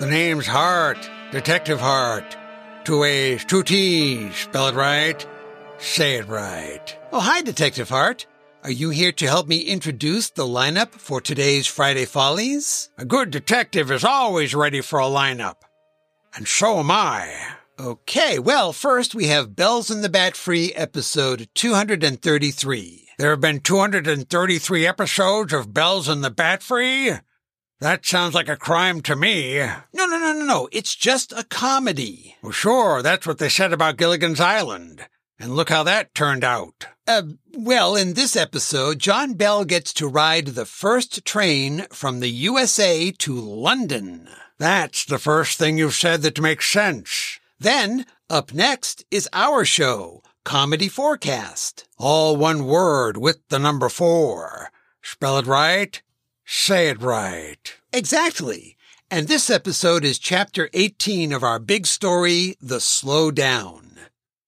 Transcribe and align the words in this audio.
The 0.00 0.06
name's 0.06 0.46
Hart, 0.46 1.10
Detective 1.30 1.78
Hart. 1.78 2.34
Two 2.84 3.04
A's, 3.04 3.44
two 3.44 3.62
T's. 3.62 4.34
Spell 4.34 4.68
it 4.68 4.74
right. 4.74 5.26
Say 5.76 6.14
it 6.14 6.26
right. 6.26 6.96
Oh, 7.12 7.20
hi, 7.20 7.42
Detective 7.42 7.90
Hart. 7.90 8.24
Are 8.64 8.70
you 8.70 8.88
here 8.88 9.12
to 9.12 9.26
help 9.26 9.46
me 9.46 9.58
introduce 9.58 10.30
the 10.30 10.46
lineup 10.46 10.92
for 10.92 11.20
today's 11.20 11.66
Friday 11.66 12.06
Follies? 12.06 12.88
A 12.96 13.04
good 13.04 13.30
detective 13.30 13.90
is 13.90 14.02
always 14.02 14.54
ready 14.54 14.80
for 14.80 15.00
a 15.00 15.04
lineup. 15.04 15.56
And 16.34 16.48
so 16.48 16.78
am 16.78 16.90
I. 16.90 17.34
Okay, 17.78 18.38
well, 18.38 18.72
first 18.72 19.14
we 19.14 19.26
have 19.26 19.54
Bells 19.54 19.90
in 19.90 20.00
the 20.00 20.08
Batfry 20.08 20.72
episode 20.76 21.46
233. 21.54 23.08
There 23.18 23.30
have 23.32 23.40
been 23.42 23.60
233 23.60 24.86
episodes 24.86 25.52
of 25.52 25.74
Bells 25.74 26.08
in 26.08 26.22
the 26.22 26.30
Batfry? 26.30 27.20
That 27.80 28.04
sounds 28.04 28.34
like 28.34 28.48
a 28.48 28.56
crime 28.56 29.00
to 29.02 29.16
me. 29.16 29.58
No, 29.58 29.80
no, 29.94 30.06
no, 30.06 30.32
no, 30.34 30.44
no. 30.44 30.68
It's 30.70 30.94
just 30.94 31.32
a 31.32 31.44
comedy. 31.44 32.36
Well, 32.42 32.52
sure, 32.52 33.00
that's 33.02 33.26
what 33.26 33.38
they 33.38 33.48
said 33.48 33.72
about 33.72 33.96
Gilligan's 33.96 34.40
Island. 34.40 35.06
And 35.38 35.56
look 35.56 35.70
how 35.70 35.82
that 35.84 36.14
turned 36.14 36.44
out. 36.44 36.86
Uh, 37.06 37.22
well, 37.54 37.96
in 37.96 38.12
this 38.12 38.36
episode, 38.36 38.98
John 38.98 39.32
Bell 39.32 39.64
gets 39.64 39.94
to 39.94 40.06
ride 40.06 40.48
the 40.48 40.66
first 40.66 41.24
train 41.24 41.86
from 41.90 42.20
the 42.20 42.28
USA 42.28 43.10
to 43.12 43.34
London. 43.34 44.28
That's 44.58 45.06
the 45.06 45.18
first 45.18 45.58
thing 45.58 45.78
you've 45.78 45.94
said 45.94 46.20
that 46.20 46.38
makes 46.38 46.70
sense. 46.70 47.40
Then, 47.58 48.04
up 48.28 48.52
next 48.52 49.06
is 49.10 49.26
our 49.32 49.64
show, 49.64 50.22
Comedy4Cast. 50.44 51.84
All 51.96 52.36
one 52.36 52.66
word 52.66 53.16
with 53.16 53.38
the 53.48 53.58
number 53.58 53.88
four. 53.88 54.70
Spell 55.00 55.38
it 55.38 55.46
right. 55.46 56.02
Say 56.52 56.88
it 56.88 57.00
right. 57.00 57.76
Exactly. 57.92 58.76
And 59.08 59.28
this 59.28 59.50
episode 59.50 60.04
is 60.04 60.18
chapter 60.18 60.68
18 60.74 61.32
of 61.32 61.44
our 61.44 61.60
big 61.60 61.86
story, 61.86 62.56
The 62.60 62.80
Slow 62.80 63.30
Down. 63.30 63.92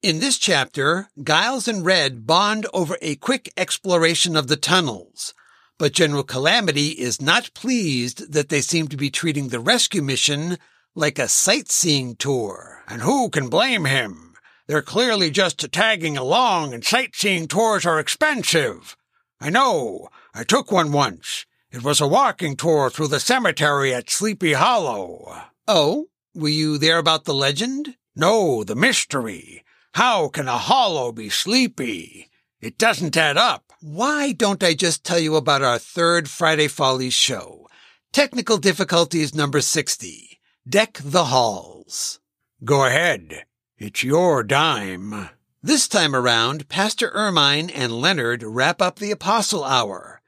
In 0.02 0.18
this 0.18 0.36
chapter, 0.36 1.10
Giles 1.22 1.68
and 1.68 1.86
Red 1.86 2.26
bond 2.26 2.66
over 2.74 2.98
a 3.00 3.14
quick 3.14 3.52
exploration 3.56 4.34
of 4.34 4.48
the 4.48 4.56
tunnels. 4.56 5.32
But 5.78 5.92
General 5.92 6.24
Calamity 6.24 6.88
is 6.88 7.22
not 7.22 7.54
pleased 7.54 8.32
that 8.32 8.48
they 8.48 8.62
seem 8.62 8.88
to 8.88 8.96
be 8.96 9.08
treating 9.08 9.48
the 9.50 9.60
rescue 9.60 10.02
mission 10.02 10.58
like 10.96 11.20
a 11.20 11.28
sightseeing 11.28 12.16
tour. 12.16 12.82
And 12.88 13.02
who 13.02 13.30
can 13.30 13.48
blame 13.48 13.84
him? 13.84 14.34
They're 14.66 14.82
clearly 14.82 15.30
just 15.30 15.70
tagging 15.70 16.16
along 16.16 16.74
and 16.74 16.84
sightseeing 16.84 17.46
tours 17.46 17.86
are 17.86 18.00
expensive. 18.00 18.96
I 19.40 19.50
know. 19.50 20.08
I 20.34 20.42
took 20.42 20.72
one 20.72 20.90
once. 20.90 21.46
It 21.72 21.82
was 21.82 22.02
a 22.02 22.06
walking 22.06 22.54
tour 22.54 22.90
through 22.90 23.08
the 23.08 23.18
cemetery 23.18 23.94
at 23.94 24.10
Sleepy 24.10 24.52
Hollow. 24.52 25.44
Oh? 25.66 26.08
Were 26.34 26.50
you 26.50 26.76
there 26.76 26.98
about 26.98 27.24
the 27.24 27.32
legend? 27.32 27.96
No, 28.14 28.62
the 28.62 28.76
mystery. 28.76 29.64
How 29.94 30.28
can 30.28 30.48
a 30.48 30.58
hollow 30.58 31.12
be 31.12 31.30
sleepy? 31.30 32.28
It 32.60 32.76
doesn't 32.76 33.16
add 33.16 33.38
up. 33.38 33.72
Why 33.80 34.32
don't 34.32 34.62
I 34.62 34.74
just 34.74 35.02
tell 35.02 35.18
you 35.18 35.34
about 35.34 35.62
our 35.62 35.78
third 35.78 36.28
Friday 36.28 36.68
Follies 36.68 37.14
show? 37.14 37.68
Technical 38.12 38.58
difficulties 38.58 39.34
number 39.34 39.62
60. 39.62 40.40
Deck 40.68 40.98
the 41.02 41.24
halls. 41.24 42.20
Go 42.62 42.84
ahead. 42.84 43.46
It's 43.78 44.04
your 44.04 44.42
dime. 44.42 45.30
This 45.62 45.88
time 45.88 46.14
around, 46.14 46.68
Pastor 46.68 47.10
Ermine 47.14 47.70
and 47.70 47.92
Leonard 47.92 48.42
wrap 48.42 48.82
up 48.82 48.98
the 48.98 49.10
Apostle 49.10 49.64
Hour. 49.64 50.21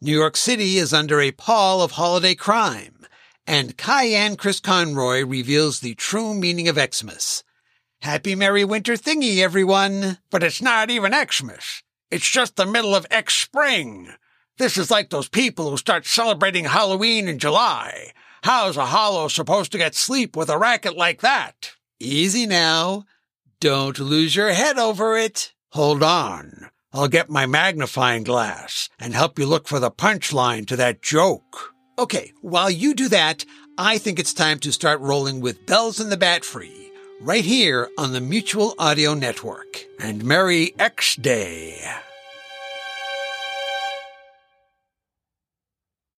New 0.00 0.12
York 0.12 0.36
City 0.36 0.76
is 0.76 0.92
under 0.92 1.20
a 1.20 1.32
pall 1.32 1.82
of 1.82 1.92
holiday 1.92 2.36
crime, 2.36 3.04
and 3.48 3.76
Cayenne 3.76 4.36
Chris 4.36 4.60
Conroy 4.60 5.24
reveals 5.24 5.80
the 5.80 5.96
true 5.96 6.34
meaning 6.34 6.68
of 6.68 6.78
Xmas. 6.78 7.42
Happy 8.02 8.36
Merry 8.36 8.64
Winter 8.64 8.92
Thingy, 8.92 9.38
everyone! 9.38 10.18
But 10.30 10.44
it's 10.44 10.62
not 10.62 10.88
even 10.88 11.12
Xmas. 11.12 11.82
It's 12.12 12.30
just 12.30 12.54
the 12.54 12.64
middle 12.64 12.94
of 12.94 13.08
X 13.10 13.34
Spring. 13.34 14.10
This 14.56 14.78
is 14.78 14.88
like 14.88 15.10
those 15.10 15.28
people 15.28 15.68
who 15.68 15.76
start 15.76 16.06
celebrating 16.06 16.66
Halloween 16.66 17.26
in 17.26 17.40
July. 17.40 18.12
How's 18.44 18.76
a 18.76 18.86
hollow 18.86 19.26
supposed 19.26 19.72
to 19.72 19.78
get 19.78 19.96
sleep 19.96 20.36
with 20.36 20.48
a 20.48 20.58
racket 20.58 20.96
like 20.96 21.22
that? 21.22 21.72
Easy 21.98 22.46
now. 22.46 23.04
Don't 23.58 23.98
lose 23.98 24.36
your 24.36 24.50
head 24.50 24.78
over 24.78 25.18
it. 25.18 25.54
Hold 25.70 26.04
on. 26.04 26.70
I'll 26.92 27.08
get 27.08 27.28
my 27.28 27.44
magnifying 27.44 28.24
glass 28.24 28.88
and 28.98 29.12
help 29.12 29.38
you 29.38 29.46
look 29.46 29.68
for 29.68 29.78
the 29.78 29.90
punchline 29.90 30.66
to 30.68 30.76
that 30.76 31.02
joke. 31.02 31.74
Okay, 31.98 32.32
while 32.40 32.70
you 32.70 32.94
do 32.94 33.08
that, 33.08 33.44
I 33.76 33.98
think 33.98 34.18
it's 34.18 34.32
time 34.32 34.58
to 34.60 34.72
start 34.72 35.00
rolling 35.00 35.40
with 35.40 35.66
Bells 35.66 36.00
in 36.00 36.08
the 36.08 36.16
Batfry, 36.16 36.88
right 37.20 37.44
here 37.44 37.90
on 37.98 38.12
the 38.12 38.20
Mutual 38.20 38.74
Audio 38.78 39.12
Network. 39.14 39.84
And 40.00 40.24
Merry 40.24 40.74
X 40.78 41.16
Day. 41.16 41.78